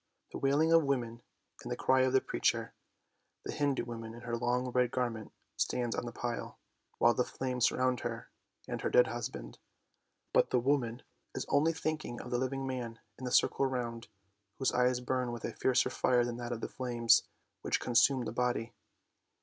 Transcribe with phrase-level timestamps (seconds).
[0.31, 1.21] The wailing of women
[1.61, 2.73] and the cry of the preacher.
[3.45, 6.57] The Hindu woman in her long red garment stands on the pile,
[6.97, 8.27] while the flames surround her
[8.67, 9.59] and her dead husband.
[10.33, 11.03] But the woman
[11.35, 14.07] is only thinking of the living man in the circle round,
[14.57, 17.21] whose eyes burn with a fiercer fire than that of the flames
[17.61, 18.73] which consume the body.